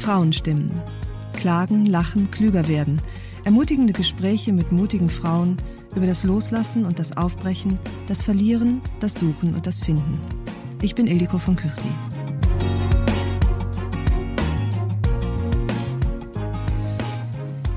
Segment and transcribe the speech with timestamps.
[0.00, 0.70] Frauenstimmen.
[1.34, 3.02] Klagen, lachen, klüger werden.
[3.44, 5.58] Ermutigende Gespräche mit mutigen Frauen
[5.94, 10.18] über das Loslassen und das Aufbrechen, das Verlieren, das Suchen und das Finden.
[10.80, 11.90] Ich bin Ildiko von Küchli.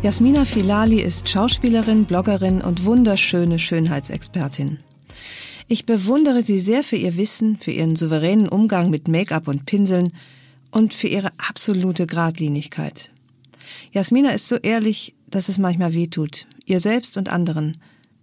[0.01, 4.79] Jasmina Filali ist Schauspielerin, Bloggerin und wunderschöne Schönheitsexpertin.
[5.67, 10.13] Ich bewundere sie sehr für ihr Wissen, für ihren souveränen Umgang mit Make-up und Pinseln
[10.73, 13.11] und für ihre absolute Gradlinigkeit.
[13.91, 17.77] Jasmina ist so ehrlich, dass es manchmal weh tut, ihr selbst und anderen,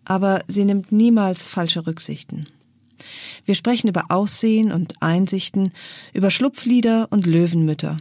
[0.04, 2.46] aber sie nimmt niemals falsche Rücksichten.
[3.44, 5.70] Wir sprechen über Aussehen und Einsichten,
[6.12, 7.96] über Schlupflieder und Löwenmütter,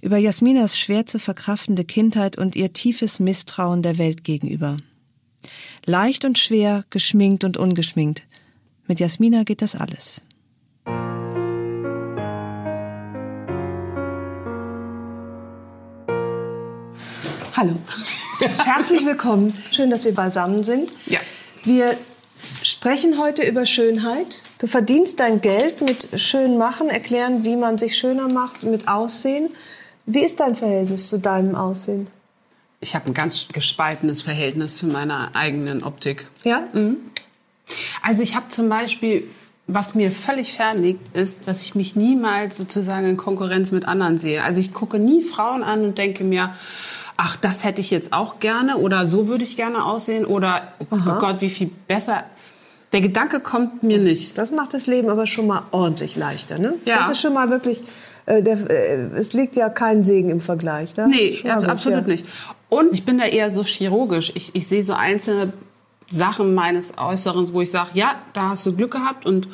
[0.00, 4.78] über Jasminas schwer zu verkraftende Kindheit und ihr tiefes Misstrauen der Welt gegenüber.
[5.84, 8.22] Leicht und schwer, geschminkt und ungeschminkt.
[8.86, 10.22] Mit Jasmina geht das alles.
[17.54, 17.76] Hallo.
[18.40, 19.52] Herzlich willkommen.
[19.70, 20.90] Schön, dass wir beisammen sind.
[21.04, 21.20] Ja.
[21.64, 21.98] Wir
[22.62, 24.42] sprechen heute über Schönheit.
[24.58, 29.50] Du verdienst dein Geld mit schön machen, erklären, wie man sich schöner macht, mit Aussehen.
[30.06, 32.06] Wie ist dein Verhältnis zu deinem Aussehen?
[32.80, 36.26] Ich habe ein ganz gespaltenes Verhältnis zu meiner eigenen Optik.
[36.44, 36.66] Ja?
[38.02, 39.24] Also ich habe zum Beispiel,
[39.66, 44.16] was mir völlig fern liegt, ist, dass ich mich niemals sozusagen in Konkurrenz mit anderen
[44.16, 44.42] sehe.
[44.42, 46.54] Also ich gucke nie Frauen an und denke mir,
[47.16, 50.96] ach, das hätte ich jetzt auch gerne oder so würde ich gerne aussehen oder oh
[51.18, 52.24] Gott, wie viel besser.
[52.92, 54.36] Der Gedanke kommt mir nicht.
[54.36, 56.74] Das macht das Leben aber schon mal ordentlich leichter, ne?
[56.84, 56.98] Ja.
[56.98, 57.82] Das ist schon mal wirklich,
[58.26, 60.94] äh, der, äh, es liegt ja kein Segen im Vergleich.
[60.96, 61.08] Ne?
[61.08, 62.06] Nee, ab- gut, absolut ja.
[62.06, 62.26] nicht.
[62.68, 64.32] Und ich bin da eher so chirurgisch.
[64.34, 65.54] Ich, ich sehe so einzelne
[66.10, 69.48] Sachen meines Äußeren, wo ich sage, ja, da hast du Glück gehabt und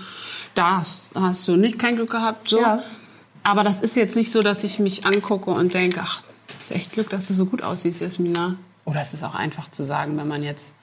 [0.56, 2.48] da hast, hast du nicht kein Glück gehabt.
[2.50, 2.60] So.
[2.60, 2.82] Ja.
[3.44, 6.22] Aber das ist jetzt nicht so, dass ich mich angucke und denke, ach,
[6.60, 8.56] ist echt Glück, dass du so gut aussiehst, Jasmina.
[8.84, 10.74] Oder es ist auch einfach zu sagen, wenn man jetzt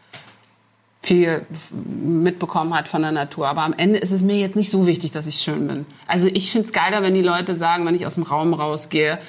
[1.01, 3.47] viel mitbekommen hat von der Natur.
[3.47, 5.85] Aber am Ende ist es mir jetzt nicht so wichtig, dass ich schön bin.
[6.07, 9.19] Also ich finde es geiler, wenn die Leute sagen, wenn ich aus dem Raum rausgehe,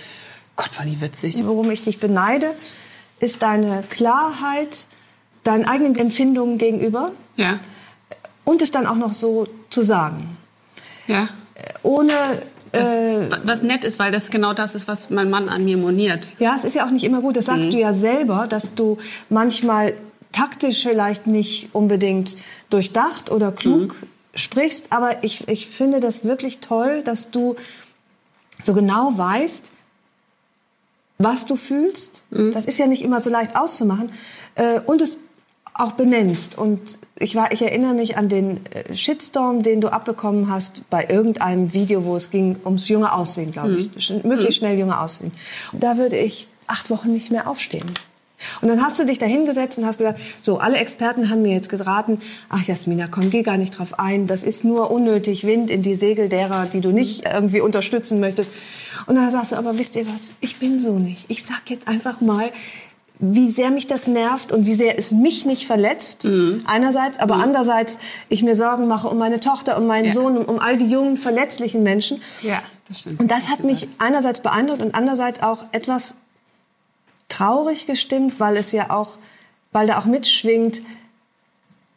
[0.57, 1.37] Gott, war die witzig.
[1.45, 2.55] Worum ich dich beneide,
[3.21, 4.87] ist deine Klarheit,
[5.45, 7.59] deinen eigenen Empfindungen gegenüber Ja,
[8.45, 10.37] und es dann auch noch so zu sagen.
[11.07, 11.29] ja.
[11.83, 12.13] Ohne,
[12.73, 16.29] äh, Was nett ist, weil das genau das ist, was mein Mann an mir moniert.
[16.39, 18.99] ja, es ist ja auch nicht immer gut, das sagst du ja selber, dass du
[19.29, 19.95] manchmal
[20.33, 22.37] taktisch vielleicht nicht unbedingt
[22.71, 23.97] durchdacht oder klug
[24.35, 27.57] sprichst, aber ich, ich finde das wirklich toll, dass du
[28.63, 29.73] so genau weißt,
[31.19, 32.25] was du fühlst.
[32.31, 34.13] Das ist ja nicht immer so leicht auszumachen.
[34.55, 35.19] Äh, und es
[35.79, 36.57] auch benennst.
[36.59, 41.07] Und ich, war, ich erinnere mich an den äh, Shitstorm, den du abbekommen hast bei
[41.09, 43.89] irgendeinem Video, wo es ging ums junge Aussehen, glaube ich.
[43.99, 45.33] Sch- Möglichst schnell junge Aussehen.
[45.73, 47.91] Und da würde ich acht Wochen nicht mehr aufstehen.
[48.61, 51.53] Und dann hast du dich da hingesetzt und hast gesagt, so, alle Experten haben mir
[51.55, 52.21] jetzt geraten,
[52.51, 55.95] ach Jasmina, komm, geh gar nicht drauf ein, das ist nur unnötig Wind in die
[55.95, 58.51] Segel derer, die du nicht irgendwie unterstützen möchtest.
[59.07, 61.25] Und dann sagst du, aber wisst ihr was, ich bin so nicht.
[61.29, 62.51] Ich sag jetzt einfach mal,
[63.19, 66.27] wie sehr mich das nervt und wie sehr es mich nicht verletzt,
[66.67, 67.99] einerseits, aber andererseits
[68.29, 70.13] ich mir Sorgen mache um meine Tochter, um meinen Ja.
[70.13, 72.23] Sohn, um, um all die jungen, verletzlichen Menschen.
[72.43, 73.21] Ja, das stimmt.
[73.21, 76.17] Und das hat mich einerseits beeindruckt und andererseits auch etwas
[77.29, 79.19] traurig gestimmt, weil es ja auch,
[79.73, 80.83] weil da auch mitschwingt,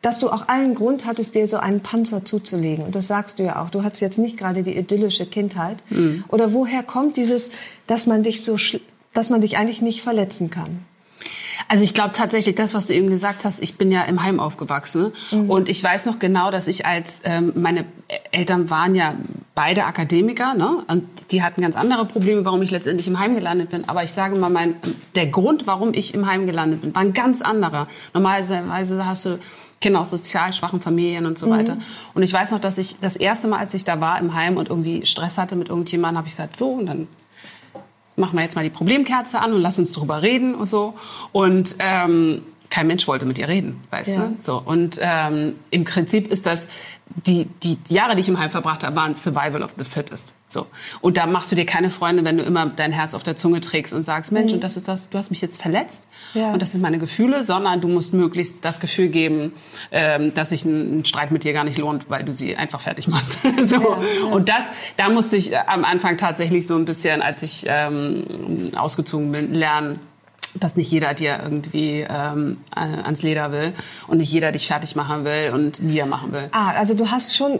[0.01, 2.85] dass du auch allen Grund hattest, dir so einen Panzer zuzulegen.
[2.85, 3.69] Und das sagst du ja auch.
[3.69, 5.83] Du hattest jetzt nicht gerade die idyllische Kindheit.
[6.29, 7.51] Oder woher kommt dieses,
[7.85, 8.57] dass man dich so,
[9.13, 10.85] dass man dich eigentlich nicht verletzen kann?
[11.69, 14.39] Also ich glaube tatsächlich, das, was du eben gesagt hast, ich bin ja im Heim
[14.39, 15.13] aufgewachsen
[15.47, 17.85] und ich weiß noch genau, dass ich als ähm, meine
[18.31, 19.13] Eltern waren ja
[19.53, 20.83] beide Akademiker, ne?
[20.87, 23.87] Und die hatten ganz andere Probleme, warum ich letztendlich im Heim gelandet bin.
[23.87, 24.77] Aber ich sage mal, mein,
[25.13, 27.87] der Grund, warum ich im Heim gelandet bin, war ein ganz anderer.
[28.15, 29.39] Normalerweise hast du
[29.79, 31.51] Kinder aus sozial schwachen Familien und so mhm.
[31.51, 31.77] weiter.
[32.15, 34.57] Und ich weiß noch, dass ich das erste Mal, als ich da war im Heim
[34.57, 37.07] und irgendwie Stress hatte mit irgendjemandem, habe ich gesagt, so, und dann
[38.19, 40.93] machen wir jetzt mal die Problemkerze an und lass uns drüber reden und so.
[41.31, 44.27] Und ähm, kein Mensch wollte mit ihr reden, weißt ja.
[44.27, 44.35] du?
[44.39, 46.67] So und ähm, im Prinzip ist das
[47.15, 50.33] die, die Jahre, die ich im Heim verbracht habe, waren Survival of the Fittest.
[50.47, 50.67] So.
[51.01, 53.61] Und da machst du dir keine Freunde, wenn du immer dein Herz auf der Zunge
[53.61, 54.57] trägst und sagst, Mensch, mhm.
[54.57, 56.51] und das ist das, du hast mich jetzt verletzt ja.
[56.51, 59.53] und das sind meine Gefühle, sondern du musst möglichst das Gefühl geben,
[59.91, 62.81] ähm, dass sich ein, ein, Streit mit dir gar nicht lohnt, weil du sie einfach
[62.81, 63.39] fertig machst.
[63.63, 63.75] so.
[63.75, 64.25] Ja.
[64.31, 69.31] Und das, da musste ich am Anfang tatsächlich so ein bisschen, als ich ähm, ausgezogen
[69.31, 69.99] bin, lernen,
[70.59, 73.73] dass nicht jeder dir irgendwie ähm, ans Leder will
[74.07, 76.49] und nicht jeder dich fertig machen will und niedermachen will.
[76.51, 77.59] Ah, also du hast schon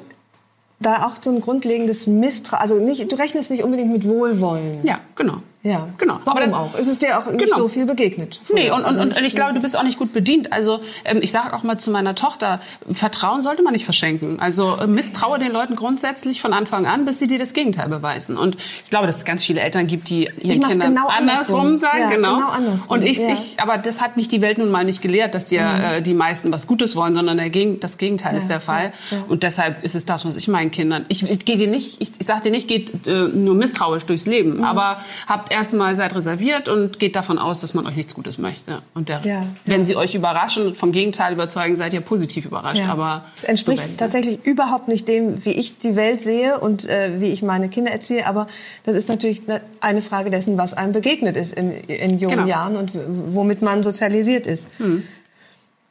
[0.80, 4.84] da auch so ein grundlegendes Misstrauen, also nicht, du rechnest nicht unbedingt mit Wohlwollen.
[4.84, 5.42] Ja, genau.
[5.62, 6.20] Ja, genau.
[6.24, 6.74] Warum das, auch?
[6.76, 7.58] Ist es dir auch nicht genau.
[7.58, 8.40] so viel begegnet?
[8.54, 10.54] Nee, und, also und, und ich glaube, du bist auch nicht gut bedient.
[10.54, 14.40] Also ähm, ich sage auch mal zu meiner Tochter, Vertrauen sollte man nicht verschenken.
[14.40, 18.38] Also äh, misstraue den Leuten grundsätzlich von Anfang an, bis sie dir das Gegenteil beweisen.
[18.38, 22.00] Und ich glaube, dass es ganz viele Eltern gibt, die ihren Kindern genau andersrum sagen.
[22.04, 22.36] Ja, genau.
[22.38, 23.00] genau andersrum.
[23.00, 23.34] Und ich, ja.
[23.34, 25.84] ich, aber das hat mich die Welt nun mal nicht gelehrt, dass dir mhm.
[25.84, 28.94] äh, die meisten was Gutes wollen, sondern der Geg das Gegenteil ja, ist der Fall.
[29.28, 31.06] Und deshalb ist es das, was ich meinen Kindern.
[31.10, 34.26] Ich, ich gehe dir nicht, ich, ich sage dir nicht, geht äh, nur misstrauisch durchs
[34.26, 34.64] Leben, mhm.
[34.64, 35.00] aber
[35.50, 38.82] habt erstmal seit reserviert und geht davon aus, dass man euch nichts Gutes möchte.
[38.94, 42.80] Und der, ja, wenn sie euch überraschen und vom Gegenteil überzeugen, seid ihr positiv überrascht.
[42.80, 42.92] Ja.
[42.92, 47.20] Aber es entspricht so tatsächlich überhaupt nicht dem, wie ich die Welt sehe und äh,
[47.20, 48.26] wie ich meine Kinder erziehe.
[48.28, 48.48] Aber
[48.84, 49.42] das ist natürlich
[49.82, 52.48] eine Frage dessen, was einem begegnet ist in, in jungen genau.
[52.48, 52.92] Jahren und
[53.34, 54.68] womit man sozialisiert ist.
[54.78, 55.04] Hm.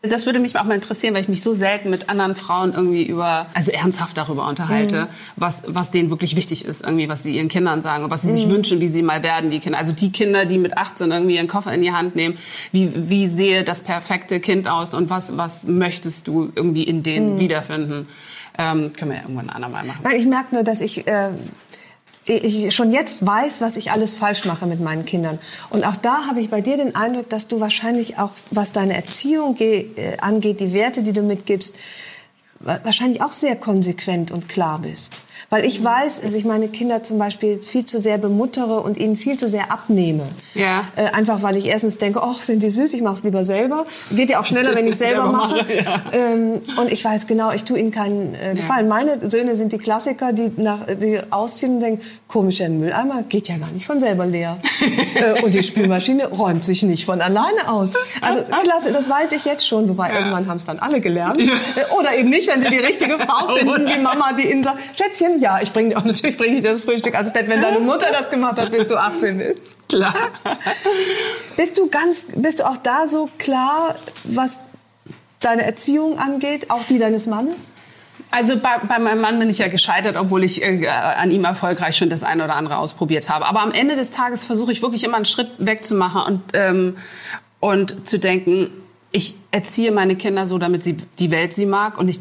[0.03, 3.03] Das würde mich auch mal interessieren, weil ich mich so selten mit anderen Frauen irgendwie
[3.03, 5.07] über, also ernsthaft darüber unterhalte, mhm.
[5.35, 8.31] was, was denen wirklich wichtig ist, irgendwie, was sie ihren Kindern sagen und was sie
[8.31, 8.37] mhm.
[8.37, 9.77] sich wünschen, wie sie mal werden, die Kinder.
[9.77, 12.39] Also die Kinder, die mit 18 irgendwie ihren Koffer in die Hand nehmen,
[12.71, 17.35] wie, wie sehe das perfekte Kind aus und was, was möchtest du irgendwie in denen
[17.35, 17.41] mhm.
[17.41, 18.09] wiederfinden?
[18.57, 20.01] Ähm, können wir ja irgendwann ein andermal machen.
[20.17, 21.31] Ich merke nur, dass ich äh,
[22.29, 25.39] ich schon jetzt weiß, was ich alles falsch mache mit meinen Kindern.
[25.71, 28.95] Und auch da habe ich bei dir den Eindruck, dass du wahrscheinlich auch, was deine
[28.95, 31.77] Erziehung äh, angeht, die Werte, die du mitgibst,
[32.61, 35.23] wahrscheinlich auch sehr konsequent und klar bist.
[35.51, 39.17] Weil ich weiß, dass ich meine Kinder zum Beispiel viel zu sehr bemuttere und ihnen
[39.17, 40.25] viel zu sehr abnehme.
[40.55, 40.85] Ja.
[40.97, 43.87] Äh, einfach weil ich erstens denke, ach, sind die süß, ich mache es lieber selber.
[44.11, 45.65] Geht ja auch schneller, wenn ich selber mache.
[45.73, 46.03] Ja.
[46.13, 48.87] Ähm, und ich weiß genau, ich tue ihnen keinen äh, Gefallen.
[48.87, 48.95] Ja.
[48.95, 53.49] Meine Söhne sind die Klassiker, die, nach, die ausziehen und denken, komisch, der Mülleimer geht
[53.49, 54.59] ja gar nicht von selber leer.
[55.15, 57.95] äh, und die Spülmaschine räumt sich nicht von alleine aus.
[58.21, 59.89] Also klasse, das weiß ich jetzt schon.
[59.89, 60.19] Wobei ja.
[60.19, 61.41] irgendwann haben es dann alle gelernt.
[61.41, 64.79] Äh, oder eben nicht, wenn sie die richtige Frau finden, die Mama, die ihnen sagt,
[64.97, 67.81] Schätzchen, ja, ich bringe dir auch natürlich bringe ich das Frühstück ans Bett, wenn deine
[67.81, 69.61] Mutter das gemacht hat, bis du 18 bist.
[69.89, 70.15] Klar.
[71.57, 74.59] Bist du ganz, bist du auch da so klar, was
[75.41, 77.73] deine Erziehung angeht, auch die deines Mannes?
[78.31, 81.97] Also bei, bei meinem Mann bin ich ja gescheitert, obwohl ich äh, an ihm erfolgreich
[81.97, 83.47] schon das eine oder andere ausprobiert habe.
[83.47, 86.97] Aber am Ende des Tages versuche ich wirklich immer einen Schritt wegzumachen und, ähm,
[87.61, 88.71] und zu denken,
[89.11, 92.21] ich erziehe meine Kinder so, damit sie die Welt sie mag und ich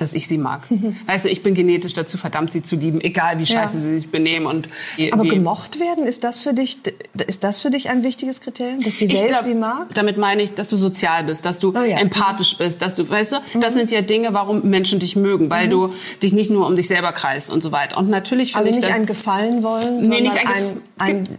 [0.00, 0.62] dass ich sie mag.
[1.06, 3.82] Weißt du, ich bin genetisch dazu verdammt, sie zu lieben, egal wie scheiße ja.
[3.82, 4.46] sie sich benehmen.
[4.46, 4.68] Und
[5.12, 6.78] Aber gemocht werden, ist das für dich,
[7.26, 9.94] ist das für dich ein wichtiges Kriterium, dass die Welt glaub, sie mag?
[9.94, 11.98] Damit meine ich, dass du sozial bist, dass du oh, ja.
[11.98, 13.60] empathisch bist, dass du, weißt du, mhm.
[13.60, 15.70] das sind ja Dinge, warum Menschen dich mögen, weil mhm.
[15.70, 17.98] du dich nicht nur um dich selber kreist und so weiter.
[17.98, 21.38] Und natürlich also nicht ein Gefallen wollen, nee, sondern ein, ein, ein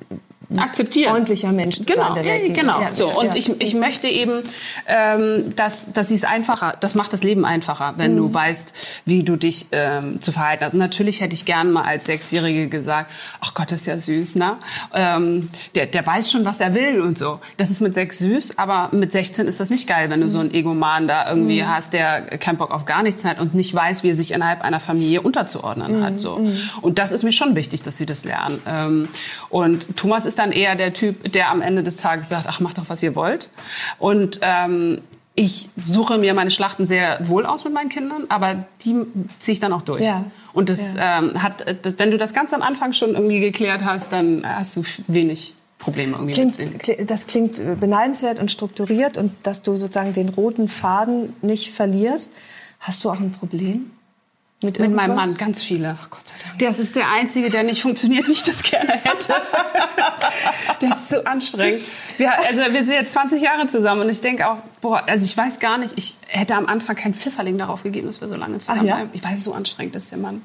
[0.57, 1.11] akzeptieren.
[1.11, 2.81] Freundlicher Mensch genau, sein, Welt genau.
[2.81, 3.35] Ja, so und ja.
[3.35, 4.43] ich, ich möchte eben,
[4.87, 8.17] ähm, dass dass sie es einfacher, das macht das Leben einfacher, wenn mhm.
[8.17, 8.73] du weißt,
[9.05, 10.73] wie du dich ähm, zu verhalten hast.
[10.73, 14.35] Und natürlich hätte ich gern mal als Sechsjährige gesagt, ach Gott, das ist ja süß,
[14.35, 14.57] ne?
[14.93, 17.39] Ähm, der der weiß schon, was er will und so.
[17.57, 20.31] Das ist mit sechs süß, aber mit 16 ist das nicht geil, wenn du mhm.
[20.31, 21.67] so einen Egoman da irgendwie mhm.
[21.67, 24.63] hast, der keinen Bock auf gar nichts hat und nicht weiß, wie er sich innerhalb
[24.63, 26.13] einer Familie unterzuordnen hat.
[26.13, 26.17] Mhm.
[26.17, 26.57] So mhm.
[26.81, 28.61] und das ist mir schon wichtig, dass sie das lernen.
[28.67, 29.07] Ähm,
[29.49, 32.77] und Thomas ist dann eher der Typ, der am Ende des Tages sagt, ach, macht
[32.77, 33.49] doch, was ihr wollt.
[33.99, 35.01] Und ähm,
[35.35, 38.95] ich suche mir meine Schlachten sehr wohl aus mit meinen Kindern, aber die
[39.39, 40.03] ziehe ich dann auch durch.
[40.03, 40.25] Ja.
[40.53, 41.19] Und das ja.
[41.19, 41.65] ähm, hat,
[41.97, 46.17] wenn du das ganz am Anfang schon irgendwie geklärt hast, dann hast du wenig Probleme
[46.17, 46.33] irgendwie.
[46.33, 52.33] Klingt, das klingt beneidenswert und strukturiert und dass du sozusagen den roten Faden nicht verlierst.
[52.79, 53.91] Hast du auch ein Problem?
[54.63, 55.97] Mit, mit meinem Mann ganz viele.
[55.99, 56.59] Ach Gott sei Dank.
[56.59, 59.33] Das ist der einzige, der nicht funktioniert, wie ich das gerne hätte.
[60.81, 61.81] der ist so anstrengend.
[62.17, 65.35] Wir, also wir sind jetzt 20 Jahre zusammen und ich denke auch, boah, also ich
[65.35, 68.59] weiß gar nicht, ich hätte am Anfang keinen Pfifferling darauf gegeben, dass wir so lange
[68.59, 68.97] zusammen ja?
[68.97, 69.09] bleiben.
[69.13, 70.43] Ich weiß, so anstrengend ist der Mann.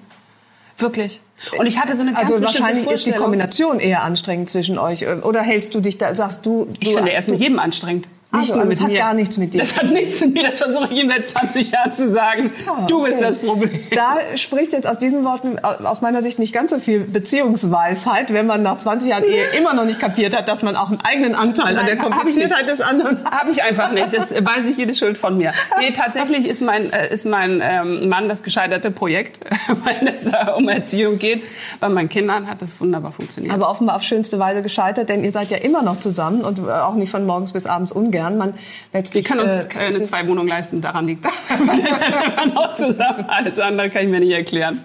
[0.78, 1.20] Wirklich.
[1.58, 3.12] Und ich hatte so eine ganz Also wahrscheinlich ist die.
[3.12, 5.06] Kombination eher anstrengend zwischen euch.
[5.06, 6.68] Oder hältst du dich da, sagst du...
[6.80, 8.08] Ich du, finde, er ist mit jedem anstrengend.
[8.38, 10.44] Also, also es hat gar nichts mit dir Das hat nichts mit mir.
[10.44, 12.52] Das versuche ich ihm seit 20 Jahren zu sagen.
[12.68, 13.26] Ah, Du bist okay.
[13.26, 13.80] das Problem.
[13.94, 18.46] Da spricht jetzt aus diesen Worten aus meiner Sicht nicht ganz so viel Beziehungsweisheit, wenn
[18.46, 21.34] man nach 20 Jahren Ehe immer noch nicht kapiert hat, dass man auch einen eigenen
[21.34, 23.32] Anteil an der Nein, hab ich Kompliziertheit des anderen hat.
[23.32, 24.12] Habe ich einfach nicht.
[24.12, 25.52] Das weiß ich jede Schuld von mir.
[25.80, 29.40] Nee, tatsächlich ist mein, äh, ist mein ähm, Mann das gescheiterte Projekt,
[29.84, 31.42] wenn es äh, um Erziehung geht.
[31.80, 33.54] Bei meinen Kindern hat das wunderbar funktioniert.
[33.54, 36.70] Aber offenbar auf schönste Weise gescheitert, denn ihr seid ja immer noch zusammen und äh,
[36.70, 38.25] auch nicht von morgens bis abends ungern.
[38.30, 38.60] Man wir
[38.92, 43.24] letztlich, können uns äh, keine zwei Wohnungen leisten, daran liegt Wir sind noch zusammen.
[43.28, 44.84] Alles andere kann ich mir nicht erklären.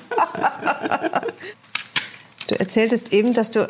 [2.48, 3.67] Du erzähltest eben, dass du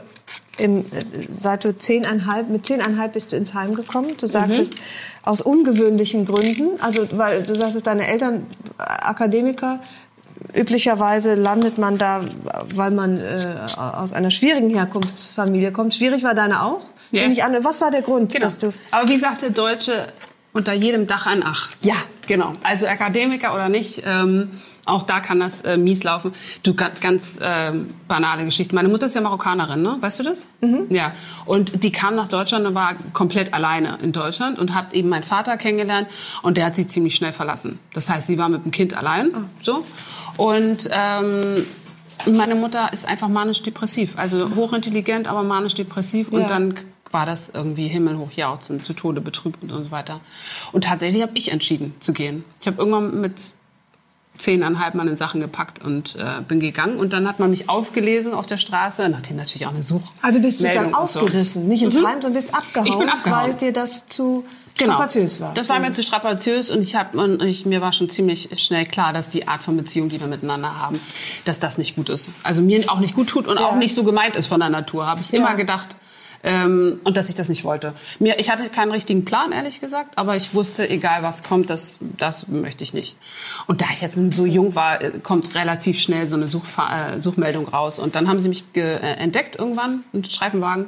[0.58, 4.16] im, äh, seit du zehneinhalb, mit zehneinhalb bist du ins Heim gekommen.
[4.18, 4.74] Du sagtest,
[5.24, 8.48] aus ungewöhnlichen Gründen, also weil du sagst, deine Eltern
[8.78, 9.80] Akademiker,
[10.54, 12.22] üblicherweise landet man da,
[12.74, 15.94] weil man äh, aus einer schwierigen Herkunftsfamilie kommt.
[15.94, 16.82] Schwierig war deine auch?
[17.12, 17.22] Ja.
[17.22, 17.56] Nehme ich an.
[17.64, 18.46] Was war der Grund, Genau.
[18.46, 18.74] dass du...
[18.92, 20.08] Aber wie sagt der Deutsche,
[20.54, 21.70] unter jedem Dach ein Ach.
[21.82, 21.96] Ja.
[22.28, 22.54] Genau.
[22.64, 24.52] Also Akademiker oder nicht, ähm,
[24.86, 26.34] auch da kann das äh, mies laufen.
[26.64, 28.74] Du, ganz, ganz ähm, banale Geschichte.
[28.74, 29.98] Meine Mutter ist ja Marokkanerin, ne?
[30.00, 30.46] Weißt du das?
[30.90, 31.12] Ja.
[31.46, 35.24] Und die kam nach Deutschland und war komplett alleine in Deutschland und hat eben meinen
[35.24, 36.08] Vater kennengelernt
[36.42, 37.80] und der hat sie ziemlich schnell verlassen.
[37.94, 39.30] Das heißt, sie war mit dem Kind allein.
[39.62, 39.86] So.
[40.38, 41.66] Und ähm,
[42.32, 44.18] meine Mutter ist einfach manisch-depressiv.
[44.18, 46.30] Also hochintelligent, aber manisch-depressiv.
[46.30, 46.48] Und Ja.
[46.48, 46.76] dann
[47.14, 50.20] war das irgendwie himmelhoch jauchzend, zu Tode betrübt und so weiter.
[50.72, 52.44] Und tatsächlich habe ich entschieden zu gehen.
[52.60, 53.52] Ich habe irgendwann mit
[54.38, 56.98] zehneinhalb meine Sachen gepackt und äh, bin gegangen.
[56.98, 60.02] Und dann hat man mich aufgelesen auf der Straße, nachdem natürlich auch eine Such.
[60.22, 61.20] Also du bist sozusagen Meldung und so.
[61.20, 62.06] ausgerissen, nicht ins Mhm.
[62.08, 63.50] Heim, sondern bist abgehauen, Ich bin abgehauen.
[63.50, 64.46] weil dir das zu
[64.78, 64.94] Genau.
[64.94, 65.54] strapaziös war.
[65.54, 68.86] Das war mir zu strapaziös und ich hab, und ich, mir war schon ziemlich schnell
[68.86, 71.00] klar, dass die Art von Beziehung, die wir miteinander haben,
[71.44, 72.30] dass das nicht gut ist.
[72.42, 75.06] Also mir auch nicht gut tut und auch nicht so gemeint ist von der Natur,
[75.06, 75.40] habe ich Ja.
[75.40, 75.98] immer gedacht.
[76.44, 77.94] Ähm, und dass ich das nicht wollte.
[78.20, 82.00] Mir, ich hatte keinen richtigen Plan, ehrlich gesagt, aber ich wusste, egal was kommt, das,
[82.18, 83.16] das möchte ich nicht.
[83.68, 87.22] Und da ich jetzt so jung war, äh, kommt relativ schnell so eine Suchfa äh,
[87.22, 88.00] Suchmeldung raus.
[88.00, 90.88] Und dann haben sie mich äh, entdeckt irgendwann, einen Streifenwagen.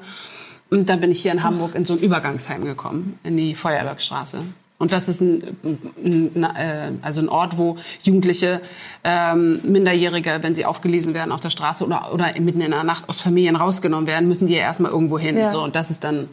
[0.69, 4.39] Und dann bin ich hier in Hamburg in so ein Übergangsheim gekommen, in die Feuerwerkstraße.
[4.83, 8.59] Und das ist ein, ein, ein, äh, also ein Ort, wo Jugendliche,
[9.05, 13.07] ähm, Minderjährige, wenn sie aufgelesen werden auf der Straße oder, oder mitten in der Nacht
[13.07, 15.37] aus Familien rausgenommen werden, müssen die ja erstmal irgendwo hin.
[15.37, 15.47] Ja.
[15.47, 16.27] So, und das ist dann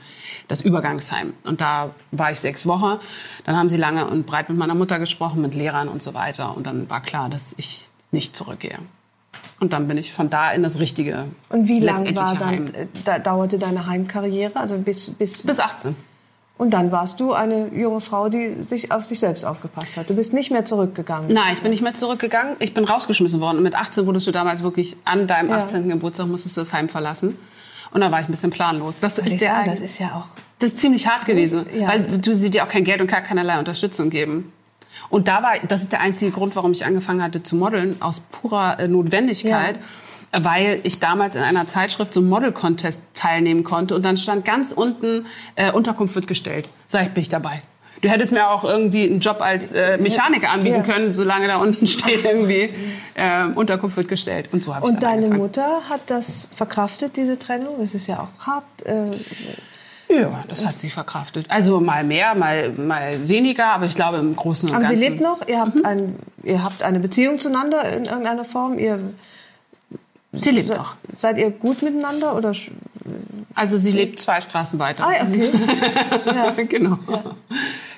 [0.48, 1.32] das Übergangsheim.
[1.44, 2.98] Und da war ich sechs Wochen.
[3.44, 6.56] Dann haben sie lange und breit mit meiner Mutter gesprochen, mit Lehrern und so weiter.
[6.56, 8.80] Und dann war klar, dass ich nicht zurückgehe.
[9.60, 12.88] Und dann bin ich von da in das richtige, Und wie lange war dann, äh,
[13.04, 14.56] da, dauerte deine Heimkarriere?
[14.56, 15.94] Also bis, bis, Bis 18.
[16.60, 20.10] und dann warst du eine junge Frau, die sich auf sich selbst aufgepasst hat.
[20.10, 21.32] Du bist nicht mehr zurückgegangen.
[21.32, 22.56] Nein, ich bin nicht mehr zurückgegangen.
[22.58, 23.56] Ich bin rausgeschmissen worden.
[23.56, 25.56] Und mit 18 wurdest du damals wirklich an deinem Ja.
[25.56, 25.88] 18.
[25.88, 27.38] Geburtstag musstest du das Heim verlassen.
[27.92, 29.00] Und dann war ich ein bisschen planlos.
[29.00, 30.26] Das ist, der, sagen, das ist ja auch.
[30.58, 31.88] das ist ziemlich hart gewesen, Ja.
[31.88, 34.52] weil du sie dir auch kein Geld und gar keinerlei Unterstützung geben.
[35.08, 38.20] Und da war, das ist der einzige Grund, warum ich angefangen hatte zu modeln, aus
[38.20, 39.76] purer äh, Notwendigkeit.
[40.32, 45.26] Weil ich damals in einer Zeitschrift so Model-Contest teilnehmen konnte und dann stand ganz unten,
[45.56, 46.68] äh, Unterkunft wird gestellt.
[46.86, 47.60] Sag ich, bin ich dabei.
[48.00, 50.82] Du hättest mir auch irgendwie einen Job als äh, Mechaniker anbieten Ja.
[50.82, 52.70] können, solange da unten steht irgendwie,
[53.14, 54.48] äh, Unterkunft wird gestellt.
[54.52, 55.38] Und so habe ich Und deine angefangen.
[55.42, 57.74] Mutter hat das verkraftet, diese Trennung?
[57.78, 58.64] Das ist ja auch hart.
[58.86, 59.18] Äh,
[60.14, 61.46] Ja, das hat sie verkraftet.
[61.50, 64.98] Also mal mehr, mal, mal weniger, aber ich glaube im Großen und aber Ganzen.
[64.98, 65.46] sie lebt noch.
[65.46, 68.78] Ihr habt, ein, ihr habt eine Beziehung zueinander in irgendeiner Form.
[68.78, 68.98] Ihr,
[70.32, 70.94] Sie lebt noch.
[71.16, 72.36] seid ihr gut miteinander?
[72.36, 72.52] Oder?
[73.54, 75.04] Also sie lebt zwei Straßen weiter.
[75.04, 75.50] Ah, okay.
[76.26, 76.54] ja.
[76.68, 76.98] genau.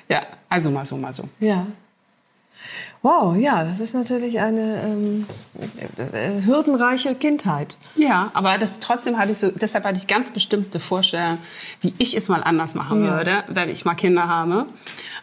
[0.09, 0.23] Ja.
[0.49, 1.29] also mal so, mal so.
[1.39, 1.67] Ja.
[3.03, 5.25] Wow, ja, das ist natürlich eine ähm,
[6.13, 7.75] äh, hürdenreiche Kindheit.
[7.95, 11.39] Ja, aber das trotzdem hatte ich so, deshalb hatte ich ganz bestimmte Vorstellungen,
[11.81, 13.17] wie ich es mal anders machen Ja.
[13.17, 14.67] würde, wenn ich mal Kinder habe.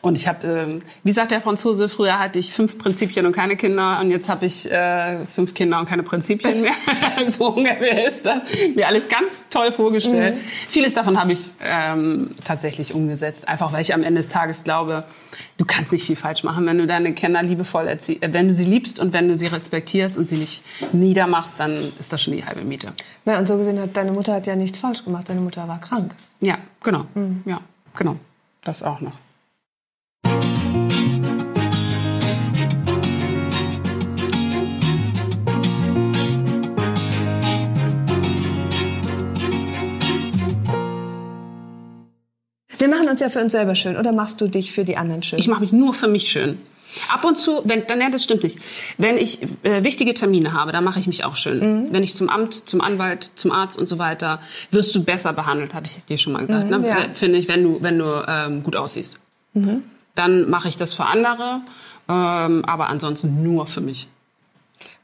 [0.03, 3.57] Und ich habe, ähm, wie sagt der Franzose, früher hatte ich fünf Prinzipien und keine
[3.57, 6.73] Kinder und jetzt habe ich äh, fünf Kinder und keine Prinzipien mehr.
[7.27, 8.39] so ungefähr ist das.
[8.75, 10.37] Mir alles ganz toll vorgestellt.
[10.37, 10.41] Mhm.
[10.69, 15.05] Vieles davon habe ich ähm, tatsächlich umgesetzt, einfach weil ich am Ende des Tages glaube,
[15.59, 18.65] du kannst nicht viel falsch machen, wenn du deine Kinder liebevoll erziehst, wenn du sie
[18.65, 22.45] liebst und wenn du sie respektierst und sie nicht niedermachst, dann ist das schon die
[22.45, 22.93] halbe Miete.
[23.27, 25.29] Na, und so gesehen hat deine Mutter hat ja nichts falsch gemacht.
[25.29, 26.15] Deine Mutter war krank.
[26.41, 27.05] Ja, genau.
[27.15, 27.43] Mhm.
[27.45, 27.61] Ja,
[27.95, 28.17] genau.
[28.65, 29.13] Das auch noch.
[42.81, 43.99] Wir machen uns ja für uns selber schön.
[43.99, 45.39] Oder machst du dich für die anderen schön?
[45.39, 46.59] Ich mache mich nur für mich schön.
[47.09, 48.59] Ab und zu, wenn, dann, ja, das stimmt nicht.
[48.97, 51.59] Wenn ich äh, wichtige Termine habe, dann mache ich mich auch schön.
[51.59, 51.89] Mhm.
[51.93, 55.75] Wenn ich zum Amt, zum Anwalt, zum Arzt und so weiter, wirst du besser behandelt,
[55.75, 56.71] hatte ich dir schon mal gesagt.
[56.71, 56.89] Mhm, ne?
[56.89, 56.97] ja.
[57.13, 59.21] Finde ich, wenn du, wenn du ähm, gut aussiehst.
[59.53, 59.83] Mhm.
[60.21, 61.63] Dann mache ich das für andere,
[62.07, 64.07] ähm, aber ansonsten nur für mich.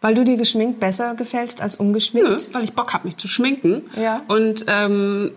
[0.02, 2.28] Weil du dir geschminkt besser gefällst als ungeschminkt?
[2.28, 3.84] Nö, weil ich Bock habe, mich zu schminken.
[3.96, 4.20] Ja.
[4.28, 5.30] Und ähm,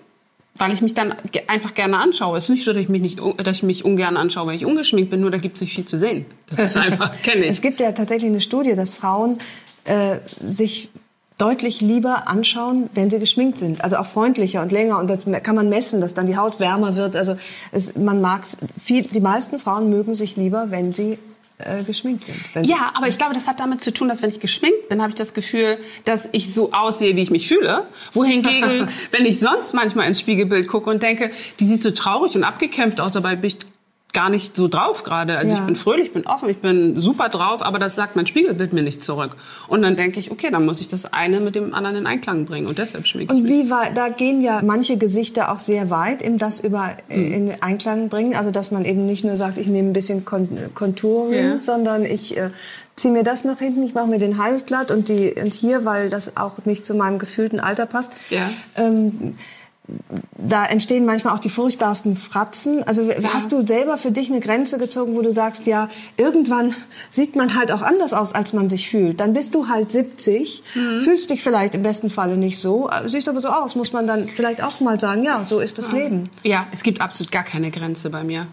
[0.55, 1.15] weil ich mich dann
[1.47, 2.37] einfach gerne anschaue.
[2.37, 4.65] Es ist nicht so, dass ich mich, nicht, dass ich mich ungern anschaue, wenn ich
[4.65, 6.25] ungeschminkt bin, nur da gibt es nicht viel zu sehen.
[6.49, 7.51] Das ist einfach, das kenne ich.
[7.51, 9.37] Es gibt ja tatsächlich eine Studie, dass Frauen
[9.85, 10.89] äh, sich
[11.39, 13.83] deutlich lieber anschauen, wenn sie geschminkt sind.
[13.83, 14.99] Also auch freundlicher und länger.
[14.99, 17.15] Und das kann man messen, dass dann die Haut wärmer wird.
[17.15, 17.35] Also
[17.71, 18.43] es, man mag
[18.81, 21.17] viel, die meisten Frauen mögen sich lieber, wenn sie
[21.59, 22.37] äh, geschminkt sind.
[22.65, 25.11] Ja, aber ich glaube, das hat damit zu tun, dass wenn ich geschminkt bin, habe
[25.11, 27.87] ich das Gefühl, dass ich so aussehe, wie ich mich fühle.
[28.13, 32.43] Wohingegen, wenn ich sonst manchmal ins Spiegelbild gucke und denke, die sieht so traurig und
[32.43, 33.57] abgekämpft aus, dabei bin ich
[34.11, 35.37] gar nicht so drauf gerade.
[35.37, 35.59] Also ja.
[35.59, 38.73] ich bin fröhlich, ich bin offen, ich bin super drauf, aber das sagt mein Spiegelbild
[38.73, 39.35] mir nicht zurück.
[39.67, 42.45] Und dann denke ich, okay, dann muss ich das eine mit dem anderen in Einklang
[42.45, 43.39] bringen und deshalb schminke ich.
[43.39, 47.33] Und wie weit, da gehen ja manche Gesichter auch sehr weit, im das über mhm.
[47.33, 51.33] in Einklang bringen, also dass man eben nicht nur sagt, ich nehme ein bisschen Contouring,
[51.33, 51.59] ja.
[51.59, 52.49] sondern ich äh,
[52.95, 55.85] ziehe mir das nach hinten, ich mache mir den Hals glatt und die und hier,
[55.85, 58.13] weil das auch nicht zu meinem gefühlten Alter passt.
[58.31, 58.49] Ja.
[58.75, 59.35] Ähm,
[60.37, 62.83] da entstehen manchmal auch die furchtbarsten Fratzen.
[62.83, 63.33] Also ja.
[63.33, 66.75] hast du selber für dich eine Grenze gezogen, wo du sagst, ja, irgendwann
[67.09, 69.19] sieht man halt auch anders aus, als man sich fühlt.
[69.19, 71.01] Dann bist du halt 70, mhm.
[71.01, 74.27] fühlst dich vielleicht im besten Falle nicht so, siehst aber so aus, muss man dann
[74.27, 75.97] vielleicht auch mal sagen, ja, so ist das ja.
[75.97, 76.29] Leben.
[76.43, 78.47] Ja, es gibt absolut gar keine Grenze bei mir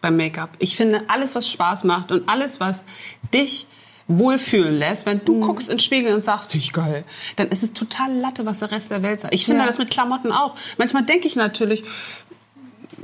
[0.00, 0.50] beim Make-up.
[0.58, 2.84] Ich finde, alles, was Spaß macht und alles, was
[3.32, 3.66] dich
[4.08, 5.42] wohlfühlen lässt, wenn du mhm.
[5.42, 7.02] guckst ins Spiegel und sagst, finde ich geil,
[7.36, 9.34] dann ist es total Latte, was der Rest der Welt sagt.
[9.34, 9.66] Ich finde ja.
[9.66, 10.54] das mit Klamotten auch.
[10.78, 11.84] Manchmal denke ich natürlich,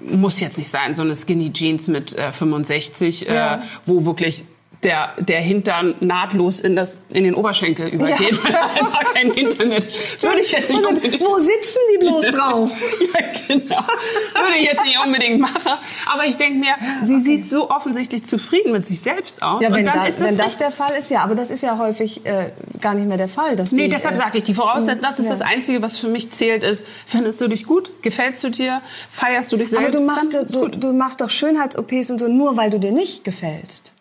[0.03, 3.57] muss jetzt nicht sein, so eine Skinny Jeans mit äh, 65, ja.
[3.57, 4.45] äh, wo wirklich
[4.85, 8.45] der, der Hintern nahtlos in, das, in den Oberschenkel übergeht, ja.
[8.45, 10.23] weil er einfach kein Hintern wird.
[10.23, 12.71] Würde ich jetzt nicht also, unbedingt Wo sitzen die bloß drauf?
[13.15, 13.77] ja, genau.
[13.77, 15.73] Würde ich jetzt nicht unbedingt machen.
[16.13, 17.25] Aber ich denke mir, sie okay.
[17.25, 19.61] sieht so offensichtlich zufrieden mit sich selbst aus.
[19.61, 21.23] Ja, wenn, da, das wenn das der Fall ist, ja.
[21.23, 23.57] Aber das ist ja häufig äh, gar nicht mehr der Fall.
[23.57, 25.33] Dass nee, die, deshalb äh, sage ich, die Voraussetzung, das ist ja.
[25.33, 27.91] das Einzige, was für mich zählt, ist, findest du dich gut?
[28.03, 28.81] Gefällst du dir?
[29.11, 29.89] Feierst du dich selbst?
[29.89, 33.25] Aber du machst, du, du machst doch Schönheits-OPs und so nur, weil du dir nicht
[33.25, 33.93] gefällst.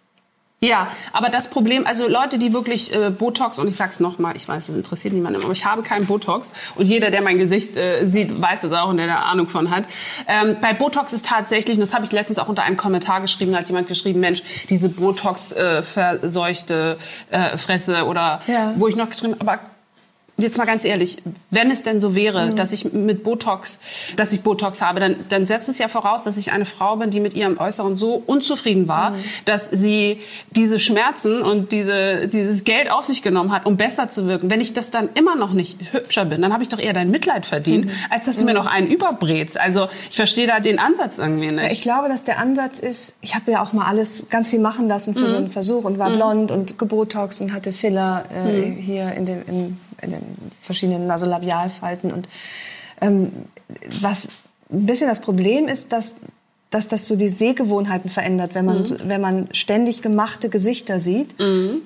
[0.59, 4.47] Ja, aber das Problem, also Leute, die wirklich äh, Botox, und ich sag's nochmal, ich
[4.47, 6.51] weiß, das interessiert niemanden, aber ich habe keinen Botox.
[6.73, 9.69] Und jeder, der mein Gesicht äh, sieht, weiß es auch und der da Ahnung von
[9.69, 9.83] hat.
[10.27, 13.51] Ähm, bei Botox ist tatsächlich, und das habe ich letztens auch unter einem Kommentar geschrieben,
[13.51, 16.97] da hat jemand geschrieben, Mensch, diese Botox-verseuchte
[17.29, 18.73] äh, äh, Fresse oder ja.
[18.77, 19.59] wo ich noch geschrieben aber
[20.37, 21.17] jetzt mal ganz ehrlich,
[21.49, 22.55] wenn es denn so wäre, mhm.
[22.55, 23.79] dass ich mit Botox,
[24.15, 27.09] dass ich Botox habe, dann, dann setzt es ja voraus, dass ich eine Frau bin,
[27.09, 29.15] die mit ihrem Äußeren so unzufrieden war, mhm.
[29.45, 30.19] dass sie
[30.51, 34.49] diese Schmerzen und diese, dieses Geld auf sich genommen hat, um besser zu wirken.
[34.49, 37.09] Wenn ich das dann immer noch nicht hübscher bin, dann habe ich doch eher dein
[37.09, 37.91] Mitleid verdient, mhm.
[38.11, 38.57] als dass du mir mhm.
[38.57, 39.59] noch einen überbrätst.
[39.59, 41.71] Also ich verstehe da den Ansatz irgendwie nicht.
[41.71, 44.87] Ich glaube, dass der Ansatz ist, ich habe ja auch mal alles ganz viel machen
[44.87, 45.51] lassen für so einen mhm.
[45.51, 46.15] Versuch und war mhm.
[46.15, 50.23] blond und gebotox und hatte Filler äh, hier in dem, in in den
[50.61, 52.11] verschiedenen Nasolabialfalten.
[52.11, 52.29] Und
[53.01, 53.31] ähm,
[54.01, 54.29] was
[54.71, 56.15] ein bisschen das Problem ist, dass
[56.69, 58.97] dass das so die Sehgewohnheiten verändert, wenn man, mhm.
[59.05, 61.81] wenn man ständig gemachte Gesichter sieht mhm.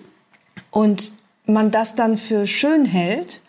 [0.71, 1.13] und
[1.45, 3.41] man das dann für schön hält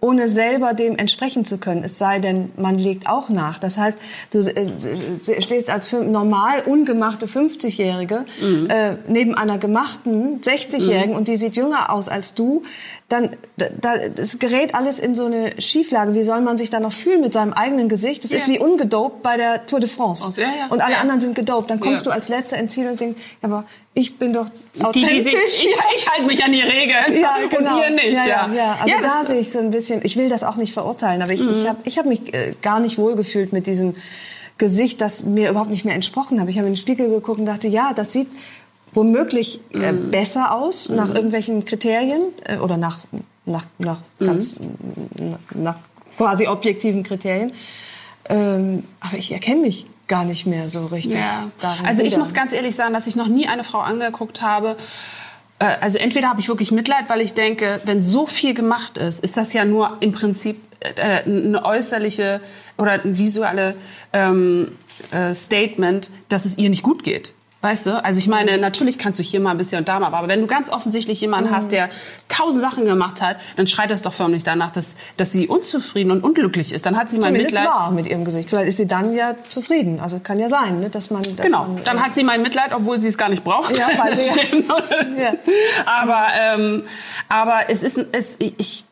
[0.00, 1.82] ohne selber dem entsprechen zu können.
[1.82, 3.58] Es sei denn, man legt auch nach.
[3.58, 3.98] Das heißt,
[4.30, 8.68] du äh, stehst als normal ungemachte 50-Jährige mhm.
[8.68, 11.16] äh, neben einer gemachten 60-Jährigen mhm.
[11.16, 12.62] und die sieht jünger aus als du.
[13.08, 16.12] Dann, da, das gerät alles in so eine Schieflage.
[16.14, 18.24] Wie soll man sich da noch fühlen mit seinem eigenen Gesicht?
[18.24, 18.38] Das ja.
[18.38, 20.32] ist wie ungedopt bei der Tour de France.
[20.36, 20.66] Oh, ja, ja.
[20.70, 21.70] Und alle anderen sind gedopt.
[21.70, 24.46] Dann kommst du als Letzter ins Ziel und denkst, ja, aber ich bin doch
[24.82, 25.08] authentisch.
[25.08, 27.76] Die, die, die, ich, ich halte mich an die Regeln ja, genau.
[27.76, 28.26] und ihr nicht.
[28.26, 28.78] Ja, ja.
[28.82, 31.44] Also da sehe ich so ein bisschen, ich will das auch nicht verurteilen, aber ich,
[31.44, 31.52] mhm.
[31.52, 33.94] ich habe ich hab mich äh, gar nicht wohlgefühlt mit diesem
[34.58, 36.48] Gesicht, das mir überhaupt nicht mehr entsprochen hat.
[36.48, 38.28] Ich habe in den Spiegel geguckt und dachte, ja, das sieht
[38.92, 40.10] womöglich äh, mhm.
[40.10, 41.16] besser aus nach mhm.
[41.16, 43.00] irgendwelchen Kriterien äh, oder nach,
[43.44, 44.24] nach, nach, mhm.
[44.24, 44.56] ganz,
[45.54, 45.78] nach
[46.16, 47.52] quasi objektiven Kriterien.
[48.28, 51.14] Ähm, aber ich erkenne mich gar nicht mehr so richtig.
[51.14, 51.50] Ja.
[51.84, 54.76] Also ich muss ganz ehrlich sagen, dass ich noch nie eine Frau angeguckt habe.
[55.58, 59.22] Äh, also entweder habe ich wirklich Mitleid, weil ich denke, wenn so viel gemacht ist,
[59.22, 62.40] ist das ja nur im Prinzip äh, eine äußerliche
[62.78, 63.74] oder ein visuelle
[64.12, 64.76] ähm,
[65.10, 67.32] äh, Statement, dass es ihr nicht gut geht.
[67.66, 68.04] Weißt du?
[68.04, 70.40] Also ich meine, natürlich kannst du hier mal ein bisschen und da mal, aber wenn
[70.40, 71.90] du ganz offensichtlich jemanden hast, der
[72.28, 76.22] tausend Sachen gemacht hat, dann schreit das doch förmlich danach, dass, dass sie unzufrieden und
[76.22, 76.86] unglücklich ist.
[76.86, 77.74] Dann hat sie mein Zumindest Mitleid.
[77.74, 78.50] war mit ihrem Gesicht.
[78.50, 79.98] Vielleicht ist sie dann ja zufrieden.
[79.98, 81.22] Also kann ja sein, ne, dass man.
[81.22, 83.76] Dass Genau, man, dann äh, hat sie mein Mitleid, obwohl sie es gar nicht braucht.
[83.76, 84.30] Ja, weil sie-.
[85.18, 85.32] Ja.
[85.86, 86.84] Aber, ähm,
[87.28, 88.84] aber es ist, es, ich,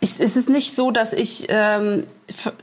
[0.00, 2.04] ich, es ist nicht so, dass ich, ähm,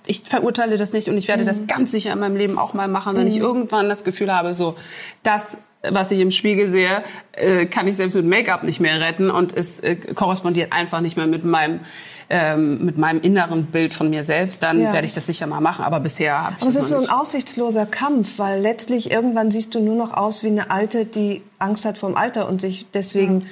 [0.05, 1.47] ich verurteile das nicht und ich werde Mhm.
[1.47, 4.53] das ganz sicher in meinem Leben auch mal machen, wenn ich irgendwann das Gefühl habe,
[4.53, 4.75] so,
[5.23, 9.29] das, was ich im Spiegel sehe, äh, kann ich selbst mit Make-up nicht mehr retten
[9.29, 11.81] und es äh, korrespondiert einfach nicht mehr mit meinem
[12.29, 14.91] ähm, mit meinem inneren Bild von mir selbst, dann Ja.
[14.91, 15.85] werde ich das sicher mal machen.
[15.85, 19.73] Aber bisher habe ich Aber es ist so ein aussichtsloser Kampf, weil letztlich irgendwann siehst
[19.75, 23.45] du nur noch aus wie eine Alte, die Angst hat vom Alter und sich deswegen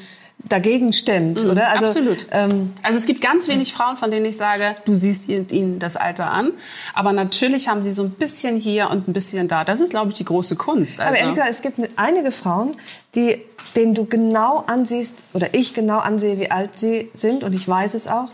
[0.47, 1.69] dagegen stemmt, oder?
[1.71, 2.25] Also, Absolut.
[2.31, 5.95] Ähm, also es gibt ganz wenig Frauen, von denen ich sage, du siehst ihnen das
[5.95, 6.51] Alter an.
[6.93, 9.63] Aber natürlich haben sie so ein bisschen hier und ein bisschen da.
[9.63, 10.99] Das ist, glaube ich, die große Kunst.
[10.99, 12.77] Also, Aber ehrlich gesagt, es gibt einige Frauen,
[13.15, 13.41] die,
[13.75, 17.93] denen du genau ansiehst, oder ich genau ansehe, wie alt sie sind, und ich weiß
[17.93, 18.31] es auch,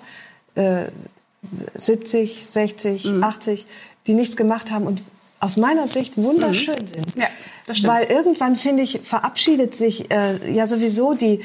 [0.56, 0.86] äh,
[1.76, 3.24] 70, 60, Mhm.
[3.24, 3.66] 80,
[4.08, 5.02] die nichts gemacht haben und
[5.40, 7.16] aus meiner Sicht wunderschön sind.
[7.16, 7.22] Mhm.
[7.22, 7.28] Ja,
[7.66, 7.94] das stimmt.
[7.94, 11.42] Weil irgendwann, finde ich, verabschiedet sich äh, ja sowieso die,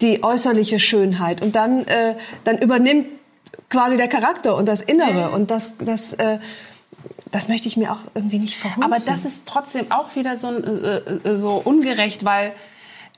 [0.00, 3.06] die äußerliche Schönheit und dann, äh, dann übernimmt
[3.68, 6.38] quasi der Charakter und das Innere und das, das, äh,
[7.30, 8.82] das möchte ich mir auch irgendwie nicht verhunzen.
[8.84, 10.96] aber das ist trotzdem auch wieder so, äh,
[11.28, 12.52] äh, so ungerecht, weil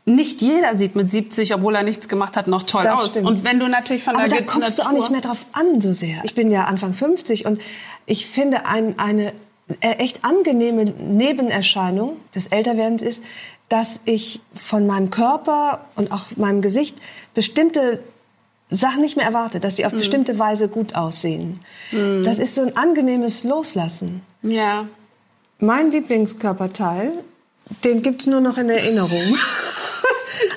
[0.06, 3.10] nicht jeder sieht mit 70, obwohl er nichts gemacht hat, noch toll Das aus.
[3.10, 3.26] stimmt.
[3.28, 5.80] Und wenn du natürlich von Aber da kommst du auch Natur- nicht mehr drauf an
[5.80, 6.20] so sehr.
[6.24, 7.60] Ich bin ja Anfang 50 und
[8.06, 9.32] ich finde ein, eine
[9.80, 13.22] echt angenehme Nebenerscheinung des Älterwerdens ist,
[13.68, 16.96] dass ich von meinem Körper und auch meinem Gesicht
[17.34, 18.02] bestimmte
[18.70, 19.86] Sachen nicht mehr erwarte, dass die Mhm.
[19.88, 21.60] auf bestimmte Weise gut aussehen.
[21.92, 24.22] Das ist so ein angenehmes Loslassen.
[24.42, 24.86] Ja.
[25.58, 27.12] Mein Lieblingskörperteil,
[27.84, 29.36] den gibt's nur noch in Erinnerung.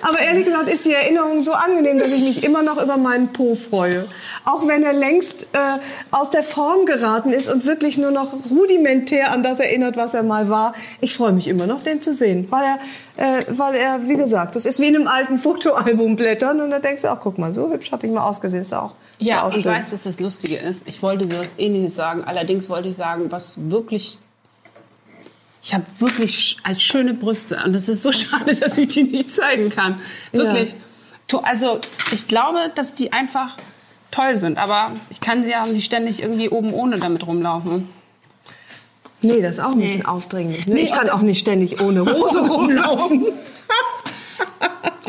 [0.04, 3.30] Aber ehrlich gesagt ist die Erinnerung so angenehm, dass ich mich immer noch über meinen
[3.30, 4.06] Po freue.
[4.46, 5.80] Auch wenn er längst äh,
[6.12, 10.24] aus der Form geraten ist und wirklich nur noch rudimentär an das erinnert, was er
[10.24, 10.74] mal war.
[11.00, 12.48] Ich freue mich immer noch, den zu sehen.
[12.50, 12.64] Weil
[13.18, 16.70] er, äh, weil er, wie gesagt, das ist wie in einem alten Fotoalbum blättern und
[16.72, 18.62] da denkst du, ach guck mal, so hübsch habe ich mal ausgesehen.
[18.62, 20.88] Ist auch, Ja, auch ich weiß, dass das Lustige ist.
[20.88, 22.24] Ich wollte sowas Ähnliches sagen.
[22.26, 24.18] Allerdings wollte ich sagen, was wirklich.
[25.64, 27.60] Ich habe wirklich als schöne Brüste.
[27.66, 30.00] Und es ist so schade, dass ich die nicht zeigen kann.
[30.32, 30.76] Wirklich.
[31.30, 31.80] To- Also,
[32.12, 33.58] ich glaube, dass die einfach
[34.12, 34.58] toll sind.
[34.58, 37.88] Aber ich kann sie ja auch nicht ständig irgendwie oben ohne damit rumlaufen.
[39.22, 40.68] Nee, das ist auch ein bisschen aufdringlich.
[40.68, 40.74] Ne?
[40.76, 43.26] Nee, ich kann auch nicht ständig ohne Hose rumlaufen.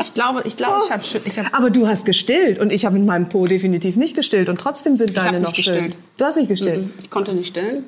[0.01, 2.97] Ich glaube, ich glaube, ich habe ich hab, Aber du hast gestillt und ich habe
[2.97, 5.73] mit meinem Po definitiv nicht gestillt und trotzdem sind deine hab noch nicht schön.
[5.73, 5.97] gestillt.
[6.17, 6.89] Du hast nicht gestillt.
[7.01, 7.83] ich konnte nicht stillen.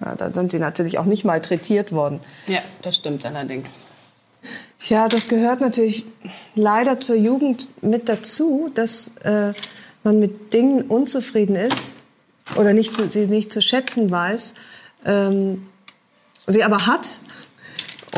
[0.00, 2.20] Ja, da sind sie natürlich auch nicht malträtiert worden.
[2.46, 3.78] Ja, das stimmt allerdings.
[4.88, 6.04] Ja, das gehört natürlich
[6.54, 9.52] leider zur Jugend mit dazu, dass äh,
[10.02, 11.94] man mit Dingen unzufrieden ist
[12.56, 14.54] oder nicht zu, sie nicht zu schätzen weiß,
[15.06, 15.66] ähm,
[16.46, 17.20] sie aber hat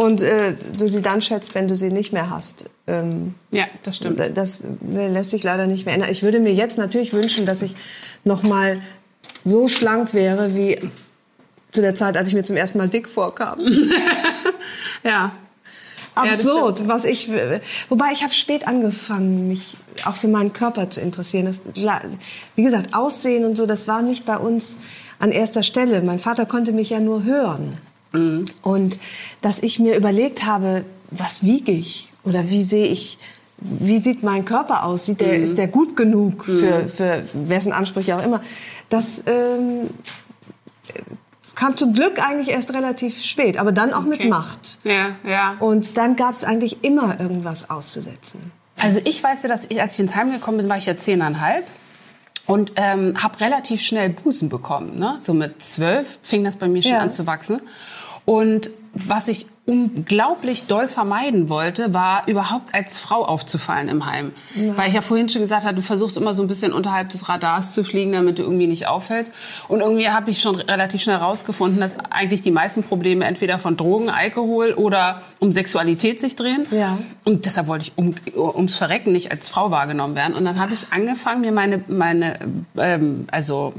[0.00, 2.64] und äh, du sie dann schätzt, wenn du sie nicht mehr hast.
[2.88, 4.20] Ähm, Ja, das stimmt.
[4.34, 6.10] das lässt sich leider nicht mehr ändern.
[6.10, 7.76] Ich würde mir jetzt natürlich wünschen, dass ich
[8.24, 8.80] noch mal
[9.44, 10.80] so schlank wäre wie
[11.76, 13.60] zu der Zeit, als ich mir zum ersten Mal dick vorkam.
[15.04, 15.32] Ja.
[16.16, 17.30] Absurd, was ich,
[17.88, 21.44] wobei ich habe spät angefangen, mich auch für meinen Körper zu interessieren.
[21.44, 21.60] Das,
[22.56, 24.80] wie gesagt, Aussehen und so, das war nicht bei uns
[25.18, 26.00] an erster Stelle.
[26.00, 27.76] Mein Vater konnte mich ja nur hören.
[28.62, 28.98] Und
[29.42, 33.18] dass ich mir überlegt habe, was wiege ich oder wie sehe ich,
[33.58, 35.04] wie sieht mein Körper aus?
[35.04, 38.42] Sieht der, Ist der gut genug für, für wessen Ansprüche auch immer?
[38.88, 39.90] Das ähm,
[41.56, 44.28] kam zum Glück eigentlich erst relativ spät, aber dann auch mit Okay.
[44.28, 44.78] Macht.
[44.84, 45.56] Ja, ja.
[45.58, 48.52] Und dann gab es eigentlich immer irgendwas auszusetzen.
[48.78, 50.96] Also ich weiß ja, dass ich, als ich ins Heim gekommen bin, war ich ja
[50.96, 51.66] zehneinhalb
[52.46, 54.98] und ähm, habe relativ schnell Busen bekommen.
[54.98, 55.16] Ne?
[55.18, 57.00] So mit zwölf fing das bei mir schon Ja.
[57.00, 57.60] an zu wachsen.
[58.26, 64.32] Und was ich unglaublich doll vermeiden wollte, war überhaupt als Frau aufzufallen im Heim.
[64.76, 67.28] Weil ich ja vorhin schon gesagt habe, du versuchst immer so ein bisschen unterhalb des
[67.28, 69.32] Radars zu fliegen, damit du irgendwie nicht auffällst.
[69.66, 73.76] Und irgendwie habe ich schon relativ schnell herausgefunden, dass eigentlich die meisten Probleme entweder von
[73.76, 76.64] Drogen, Alkohol oder um Sexualität sich drehen.
[76.70, 76.96] Ja.
[77.24, 80.36] Und deshalb wollte ich um, ums Verrecken nicht als Frau wahrgenommen werden.
[80.36, 82.38] Und dann habe ich angefangen, mir meine, meine
[82.78, 83.74] ähm, also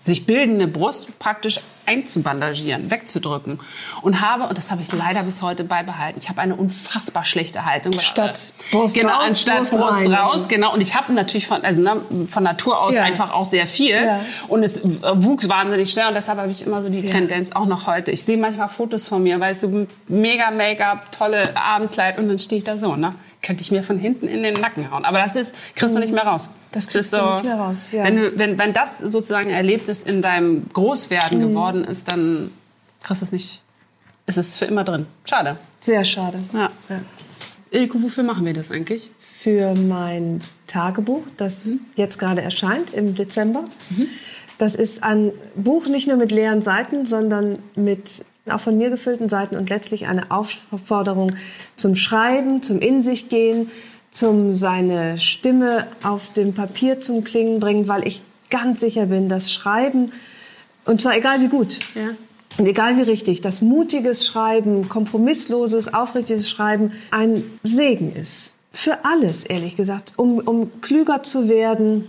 [0.00, 3.58] sich bildende Brust praktisch einzubandagieren, wegzudrücken.
[4.02, 7.64] Und habe, und das habe ich leider bis heute beibehalten, ich habe eine unfassbar schlechte
[7.64, 7.92] Haltung.
[7.98, 10.12] Statt Brust genau, raus, anstatt Brust Brust, rein.
[10.12, 10.74] raus, genau.
[10.74, 11.96] Und ich habe natürlich von, also ne,
[12.28, 13.02] von Natur aus Ja.
[13.02, 13.96] einfach auch sehr viel.
[13.96, 14.20] Ja.
[14.48, 16.08] Und es äh, wuchs wahnsinnig schnell.
[16.08, 18.10] Und deshalb habe ich immer so die Tendenz, auch noch heute.
[18.10, 22.18] Ich sehe manchmal Fotos von mir, weißt du, mega Make-up, tolle Abendkleid.
[22.18, 23.14] Und dann stehe ich da so, ne?
[23.42, 25.04] Könnte ich mir von hinten in den Nacken hauen.
[25.04, 26.48] Aber das ist, kriegst du nicht mehr raus.
[26.72, 28.04] Das kriegst ist du nicht mehr raus, ja.
[28.04, 30.72] Wenn, wenn, wenn das sozusagen ein Erlebnis in deinem Mhm.
[30.72, 32.50] Großwerden geworden ist, dann
[33.02, 33.62] kriegst du es nicht,
[34.26, 35.06] ist es für immer drin.
[35.24, 35.56] Schade.
[35.78, 36.40] Sehr schade.
[36.52, 36.70] Ja.
[37.70, 39.10] Ilko, wofür machen wir das eigentlich?
[39.18, 43.64] Für mein Tagebuch, das jetzt gerade erscheint im Dezember.
[44.58, 49.28] Das ist ein Buch nicht nur mit leeren Seiten, sondern mit auch von mir gefüllten
[49.28, 51.32] Seiten und letztlich eine Aufforderung
[51.76, 53.70] zum Schreiben, zum In sich gehen,
[54.10, 59.52] zum seine Stimme auf dem Papier zum Klingen bringen, weil ich ganz sicher bin, dass
[59.52, 60.12] Schreiben,
[60.86, 62.10] und zwar egal wie gut, Ja.
[62.56, 68.52] und egal wie richtig, dass mutiges Schreiben, kompromissloses, aufrichtiges Schreiben ein Segen ist.
[68.72, 70.14] Für alles, ehrlich gesagt.
[70.16, 72.04] Um, um klüger zu werden,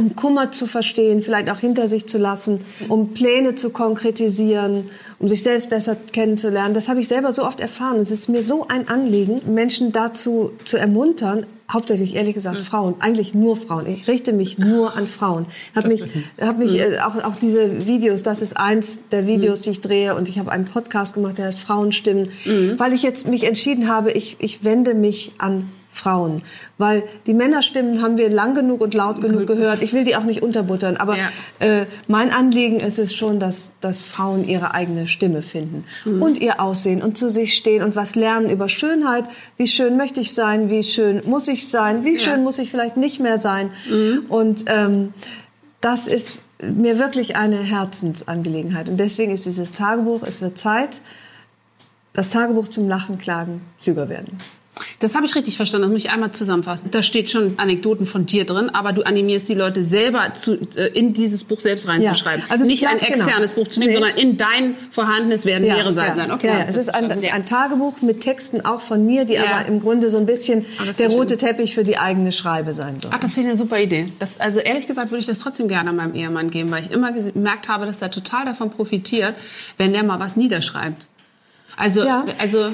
[0.00, 4.86] um Kummer zu verstehen, vielleicht auch hinter sich zu lassen, um Pläne zu konkretisieren,
[5.18, 6.72] um sich selbst besser kennenzulernen.
[6.72, 8.00] Das habe ich selber so oft erfahren.
[8.00, 13.34] Es ist mir so ein Anliegen, Menschen dazu zu ermuntern, hauptsächlich ehrlich gesagt Frauen, eigentlich
[13.34, 13.86] nur Frauen.
[13.86, 15.46] Ich richte mich nur an Frauen.
[15.76, 16.02] Habe mich,
[16.40, 20.14] hab mich äh, auch, auch diese Videos, das ist eins der Videos, die ich drehe
[20.14, 22.30] und ich habe einen Podcast gemacht, der heißt Frauenstimmen,
[22.78, 26.42] weil ich jetzt mich entschieden habe, ich, ich wende mich an Frauen,
[26.78, 29.82] weil die Männerstimmen haben wir lang genug und laut genug gehört.
[29.82, 31.28] Ich will die auch nicht unterbuttern, aber Ja.
[31.58, 36.60] äh, mein Anliegen ist es schon, dass, dass Frauen ihre eigene Stimme finden und ihr
[36.60, 39.24] Aussehen und zu sich stehen und was lernen über Schönheit.
[39.56, 40.70] Wie schön möchte ich sein?
[40.70, 42.04] Wie schön muss ich sein?
[42.04, 43.70] Wie schön muss ich vielleicht nicht mehr sein?
[44.28, 45.12] Und ähm,
[45.80, 48.88] das ist mir wirklich eine Herzensangelegenheit.
[48.88, 51.00] Und deswegen ist dieses Tagebuch, es wird Zeit,
[52.12, 54.38] das Tagebuch zum Lachen, Klagen, klüger werden.
[55.00, 55.82] Das habe ich richtig verstanden.
[55.88, 56.90] Das muss ich einmal zusammenfassen.
[56.90, 60.86] Da steht schon Anekdoten von dir drin, aber du animierst die Leute selber zu, äh,
[60.94, 62.44] in dieses Buch selbst reinzuschreiben.
[62.46, 63.24] Ja, also Nicht ein bleibt- genau.
[63.26, 63.98] externes Buch zu nehmen, Nee.
[63.98, 66.24] sondern in dein vorhandenes werden mehrere Seiten ja.
[66.24, 66.32] sein.
[66.32, 66.46] Okay.
[66.48, 66.64] Ja, ja.
[66.68, 69.44] Es ist ein, das ist ein Tagebuch mit Texten auch von mir, die Ja.
[69.44, 73.00] aber im Grunde so ein bisschen Ah, der rote Teppich für die eigene Schreibe sein
[73.00, 73.10] soll.
[73.14, 74.12] Ach, das finde ich eine super Idee.
[74.18, 77.12] Das, also ehrlich gesagt würde ich das trotzdem gerne meinem Ehemann geben, weil ich immer
[77.12, 79.34] gemerkt habe, dass er total davon profitiert,
[79.78, 81.06] wenn der mal was niederschreibt.
[81.76, 82.24] Also, Ja.
[82.38, 82.72] also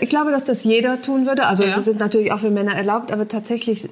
[0.00, 1.46] Ich glaube, dass das jeder tun würde.
[1.46, 1.74] Also Ja.
[1.74, 3.88] das sind natürlich auch für Männer erlaubt, aber tatsächlich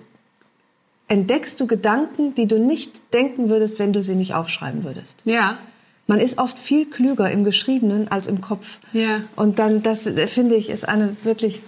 [1.08, 5.18] entdeckst du Gedanken, die du nicht denken würdest, wenn du sie nicht aufschreiben würdest.
[5.24, 5.58] ja,
[6.08, 8.78] Man ist oft viel klüger im Geschriebenen als im Kopf.
[8.92, 9.22] Ja.
[9.34, 11.62] Und dann, das äh, finde ich, ist eine wirklich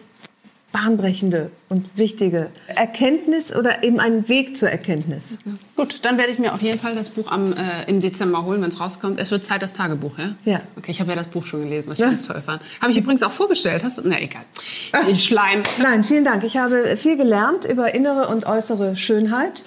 [0.72, 5.38] bahnbrechende und wichtige Erkenntnis oder eben ein Weg zur Erkenntnis.
[5.76, 8.61] gut, dann werde ich mir auf jeden Fall das Buch am, äh, im Dezember holen,
[8.61, 9.18] wenn es rauskommt.
[9.18, 10.35] Es wird Zeit, das Tagebuch, ja?
[10.44, 10.61] Ja.
[10.76, 12.09] Okay, ich habe ja das Buch schon gelesen, was ich Ja.
[12.09, 12.61] ganz toll fand.
[12.83, 13.83] Habe ich übrigens auch vorgestellt.
[13.83, 14.02] Hast du?
[14.04, 14.42] Na, egal.
[15.09, 15.62] Ich Schleim.
[15.81, 16.44] Nein, vielen Dank.
[16.44, 19.64] Ich habe viel gelernt über innere und äußere Schönheit,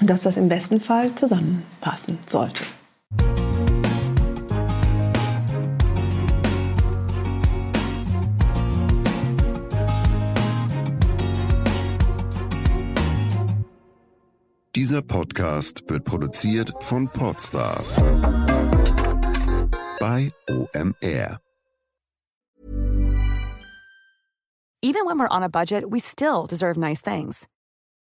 [0.00, 2.62] und dass das im besten Fall zusammenpassen sollte.
[14.90, 17.96] Dieser Podcast wird produziert von Podstars
[20.48, 21.38] OMR.
[24.82, 27.46] Even when we're on a budget, we still deserve nice things.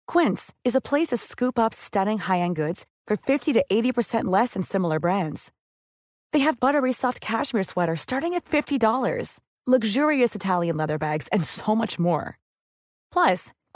[0.07, 4.53] Quince is a place to scoop up stunning high-end goods for 50 to 80% less
[4.53, 5.51] than similar brands.
[6.31, 11.75] They have buttery soft cashmere sweaters starting at $50, luxurious Italian leather bags, and so
[11.75, 12.39] much more.
[13.11, 13.51] Plus,